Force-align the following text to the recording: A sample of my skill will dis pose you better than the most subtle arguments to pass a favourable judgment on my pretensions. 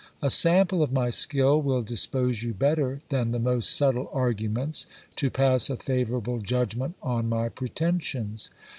A 0.19 0.31
sample 0.31 0.81
of 0.81 0.91
my 0.91 1.11
skill 1.11 1.61
will 1.61 1.83
dis 1.83 2.07
pose 2.07 2.41
you 2.41 2.55
better 2.55 3.01
than 3.09 3.29
the 3.29 3.37
most 3.37 3.69
subtle 3.69 4.09
arguments 4.11 4.87
to 5.17 5.29
pass 5.29 5.69
a 5.69 5.77
favourable 5.77 6.39
judgment 6.39 6.95
on 7.03 7.29
my 7.29 7.49
pretensions. 7.49 8.49